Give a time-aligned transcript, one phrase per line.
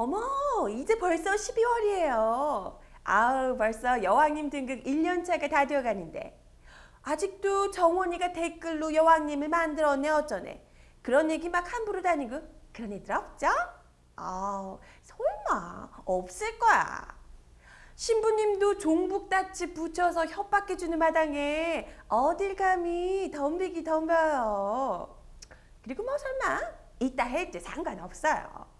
[0.00, 0.18] 어머,
[0.70, 2.78] 이제 벌써 12월이에요.
[3.04, 6.40] 아우, 벌써 여왕님 등극 1년차가 다 되어가는데.
[7.02, 10.66] 아직도 정원이가 댓글로 여왕님을 만들었네 어쩌네.
[11.02, 12.40] 그런 얘기 막 함부로 다니고
[12.72, 13.48] 그런 애들 없죠?
[14.16, 17.06] 아, 설마 없을 거야.
[17.94, 25.14] 신부님도 종북다치 붙여서 협박해주는 마당에 어딜 감히 덤비기 덤벼요.
[25.82, 26.60] 그리고 뭐 설마
[27.00, 28.79] 이따 해도 상관없어요.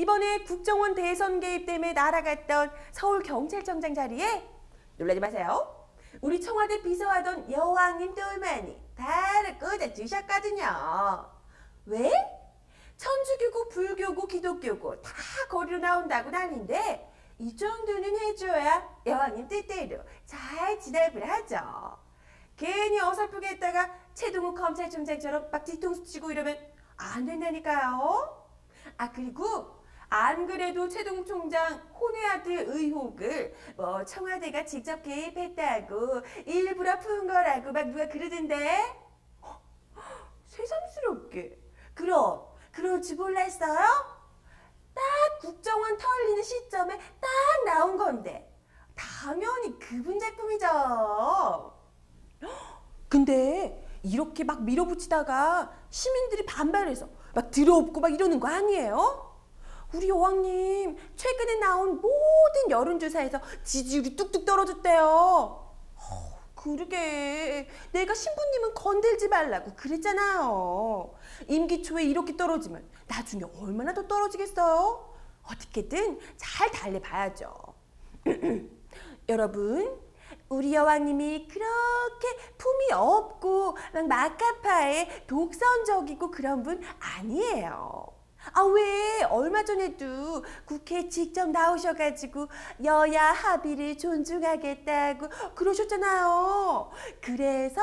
[0.00, 4.48] 이번에 국정원 대선 개입 때문에 날아갔던 서울 경찰청장 자리에
[4.96, 5.76] 놀라지 마세요.
[6.22, 11.30] 우리 청와대 비서하던 여왕님 똘마니 다를 꽂아 주셨거든요.
[11.84, 12.10] 왜?
[12.96, 15.12] 천주교고 불교고 기독교고 다
[15.50, 21.98] 거리로 나온다고 하는데 이 정도는 해줘야 여왕님 뜻대로 잘 진압을 하죠.
[22.56, 26.56] 괜히 어설프게 했다가 최동욱 검찰총장처럼 막 뒤통수 치고 이러면
[26.96, 28.46] 안 된다니까요.
[28.96, 29.79] 아 그리고
[30.10, 37.86] 안 그래도 최동욱 총장 혼외 아들 의혹을 뭐 청와대가 직접 개입했다고 일부러 푼 거라고 막
[37.86, 38.82] 누가 그러던데
[39.44, 39.62] 헉,
[40.46, 41.56] 새삼스럽게
[41.94, 43.78] 그럼 그러지 몰랐어요?
[44.92, 45.02] 딱
[45.40, 48.52] 국정원 털리는 시점에 딱 나온 건데
[48.96, 51.78] 당연히 그분 제품이죠.
[53.08, 59.29] 근데 이렇게 막 밀어붙이다가 시민들이 반발해서 막 들어엎고 막 이러는 거 아니에요?
[59.92, 65.02] 우리 여왕님 최근에 나온 모든 여론조사에서 지지율이 뚝뚝 떨어졌대요.
[65.04, 71.12] 어, 그러게 내가 신부님은 건들지 말라고 그랬잖아요.
[71.48, 75.10] 임기 초에 이렇게 떨어지면 나중에 얼마나 더 떨어지겠어요?
[75.50, 77.52] 어떻게든 잘 달래봐야죠.
[79.28, 79.98] 여러분,
[80.48, 88.19] 우리 여왕님이 그렇게 품이 없고 막 막가파에 독선적이고 그런 분 아니에요.
[88.52, 92.48] 아, 왜 얼마 전에도 국회에 직접 나오셔가지고
[92.84, 96.90] 여야 합의를 존중하겠다고 그러셨잖아요.
[97.20, 97.80] 그래서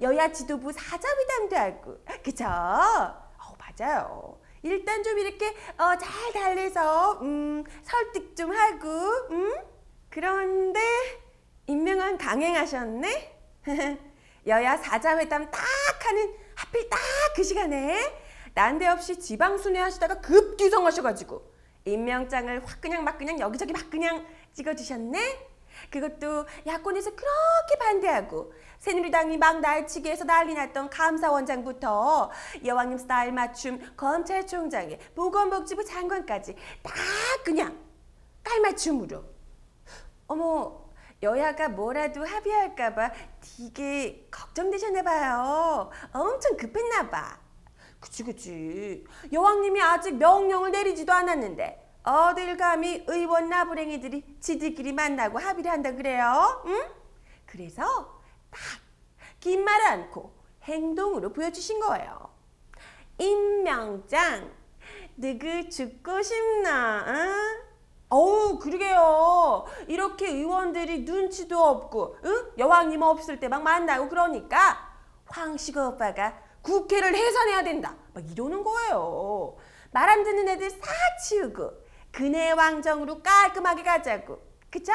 [0.00, 2.44] 여야 지도부 사자회담도 하고, 그쵸?
[2.46, 4.38] 어, 맞아요.
[4.62, 8.88] 일단 좀 이렇게 어, 잘 달래서 음, 설득 좀 하고,
[9.30, 9.54] 음?
[10.10, 10.80] 그런데
[11.66, 13.36] 임명한 강행하셨네?
[14.46, 15.62] 여야 사자회담 딱
[16.06, 16.98] 하는 하필 딱
[17.38, 17.94] 그 시간에
[18.58, 21.48] 난데없이 지방순회 하시다가 급규성하셔가지고
[21.84, 25.46] 임명장을 확 그냥 막 그냥 여기저기 막 그냥 찍어주셨네?
[25.92, 32.32] 그것도 야권에서 그렇게 반대하고 새누리당이 막 날치기 해서 난리 났던 감사원장부터
[32.64, 36.92] 여왕님 스타일 맞춤 검찰총장에 보건복지부 장관까지 다
[37.44, 37.78] 그냥
[38.42, 39.22] 깔맞춤으로
[40.26, 40.84] 어머
[41.22, 45.90] 여야가 뭐라도 합의할까봐 되게 걱정되셨나 봐요.
[46.12, 47.47] 엄청 급했나 봐.
[48.00, 49.04] 그치 그치.
[49.32, 56.62] 여왕님이 아직 명령을 내리지도 않았는데 어딜 감히 의원 나부랭이들이 지들끼리 만나고 합의를 한다 그래요?
[56.66, 56.84] 응?
[57.46, 57.84] 그래서
[58.50, 58.88] 딱
[59.40, 60.32] 긴 말 않고
[60.64, 62.28] 행동으로 보여주신 거예요.
[63.18, 64.50] 임명장
[65.16, 67.04] 누구 죽고 싶나?
[67.06, 67.60] 응?
[68.08, 72.50] 어우 그러게요 이렇게 의원들이 눈치도 없고 응?
[72.58, 74.92] 여왕님 없을 때 막 만나고 그러니까
[75.26, 76.36] 황식호 오빠가
[76.68, 79.56] 국회를 해산해야 된다 막 이러는 거예요
[79.90, 80.80] 말 안 듣는 애들 싹
[81.24, 81.70] 치우고
[82.12, 84.38] 근해 왕정으로 깔끔하게 가자고
[84.70, 84.92] 그죠?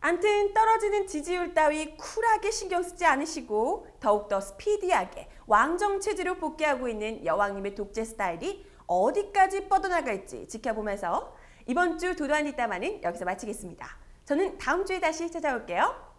[0.00, 7.74] 암튼 떨어지는 지지율 따위 쿨하게 신경 쓰지 않으시고 더욱더 스피디하게 왕정 체제로 복귀하고 있는 여왕님의
[7.74, 11.36] 독재 스타일이 어디까지 뻗어나갈지 지켜보면서
[11.66, 13.86] 이번 주 도도한 뒷담화는 여기서 마치겠습니다.
[14.24, 16.09] 저는 다음 주에 다시 찾아올게요.